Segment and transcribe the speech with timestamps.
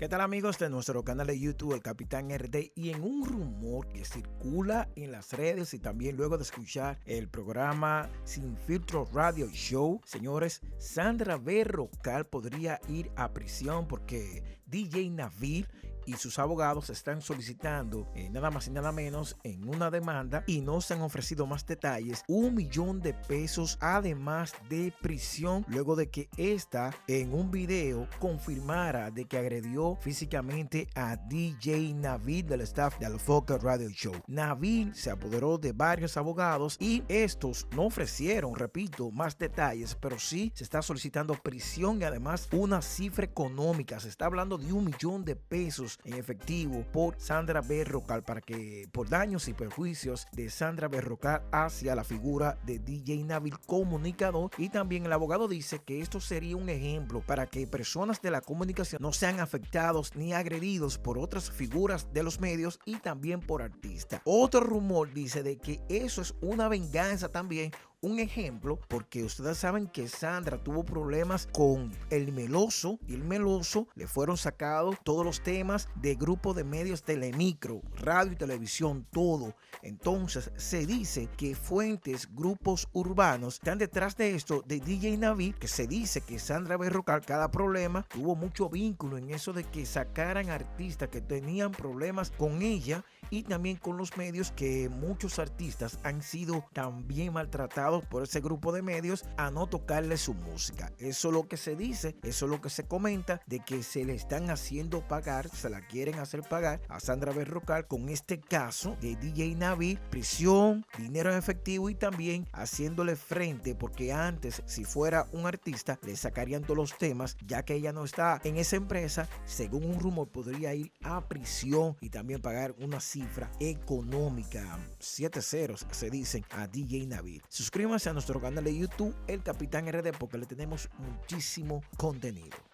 [0.00, 2.72] ¿Qué tal amigos de nuestro canal de YouTube, el Capitán RD?
[2.74, 7.28] Y en un rumor que circula en las redes y también luego de escuchar el
[7.28, 15.68] programa Sin Filtro Radio Show, señores, Sandra Berrocal podría ir a prisión porque DJ Navil
[16.10, 20.60] y sus abogados están solicitando eh, nada más y nada menos en una demanda y
[20.60, 26.10] no se han ofrecido más detalles, un millón de pesos además de prisión luego de
[26.10, 32.98] que esta en un video confirmara de que agredió físicamente a DJ Navid del staff
[32.98, 34.14] de Alfoca Radio Show.
[34.26, 40.50] Navid se apoderó de varios abogados y estos no ofrecieron, repito, más detalles, pero sí
[40.56, 44.00] se está solicitando prisión y además una cifra económica.
[44.00, 48.88] Se está hablando de un millón de pesos en efectivo por Sandra Berrocal para que
[48.92, 54.68] por daños y perjuicios de Sandra Berrocal hacia la figura de DJ Nabil comunicador y
[54.68, 59.02] también el abogado dice que esto sería un ejemplo para que personas de la comunicación
[59.02, 64.20] no sean afectados ni agredidos por otras figuras de los medios y también por artistas.
[64.24, 67.72] Otro rumor dice de que eso es una venganza también
[68.02, 73.88] un ejemplo porque ustedes saben que Sandra tuvo problemas con el Meloso y el Meloso
[73.94, 79.54] le fueron sacados todos los temas de grupo de medios telemicro, radio y televisión, todo.
[79.82, 85.68] Entonces se dice que fuentes, grupos urbanos están detrás de esto de DJ Navi, que
[85.68, 90.48] se dice que Sandra Berrocal cada problema tuvo mucho vínculo en eso de que sacaran
[90.48, 96.22] artistas que tenían problemas con ella y también con los medios que muchos artistas han
[96.22, 100.92] sido también maltratados por ese grupo de medios a no tocarle su música.
[100.98, 104.04] Eso es lo que se dice, eso es lo que se comenta de que se
[104.04, 108.96] le están haciendo pagar, se la quieren hacer pagar a Sandra Berrocal con este caso
[109.00, 115.26] de DJ Navi, prisión, dinero en efectivo y también haciéndole frente porque antes si fuera
[115.32, 119.28] un artista le sacarían todos los temas ya que ella no está en esa empresa,
[119.44, 124.78] según un rumor podría ir a prisión y también pagar una cifra económica.
[124.98, 127.42] Siete ceros se dicen a DJ Navid.
[127.80, 132.69] Suscríbanse a nuestro canal de YouTube, El Capitán RD, porque le tenemos muchísimo contenido.